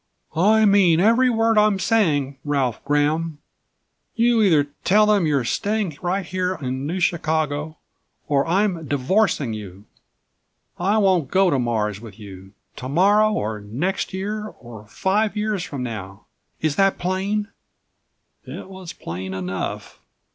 "I 0.35 0.65
mean 0.65 0.99
every 0.99 1.29
word 1.29 1.59
I'm 1.59 1.77
saying, 1.77 2.39
Ralph 2.43 2.83
Graham. 2.85 3.37
You 4.15 4.41
either 4.41 4.63
tell 4.83 5.05
them 5.05 5.27
you're 5.27 5.43
staying 5.43 5.95
right 6.01 6.25
here 6.25 6.55
in 6.59 6.87
New 6.87 6.99
Chicago 6.99 7.77
or 8.27 8.43
I'm 8.47 8.87
divorcing 8.87 9.53
you. 9.53 9.85
I 10.79 10.97
won't 10.97 11.29
go 11.29 11.51
to 11.51 11.59
Mars 11.59 12.01
with 12.01 12.17
you 12.17 12.53
tomorrow 12.75 13.31
or 13.31 13.61
next 13.61 14.11
year 14.11 14.47
or 14.47 14.87
five 14.87 15.37
years 15.37 15.63
from 15.63 15.83
now. 15.83 16.25
Is 16.61 16.77
that 16.77 16.97
plain?" 16.97 17.49
It 18.43 18.69
was 18.69 18.93
plain 18.93 19.35
enough. 19.35 19.99